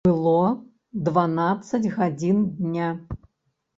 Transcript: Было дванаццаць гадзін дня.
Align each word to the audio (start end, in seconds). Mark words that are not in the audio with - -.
Было 0.07 0.37
дванаццаць 1.09 1.83
гадзін 1.99 2.43
дня. 2.63 2.89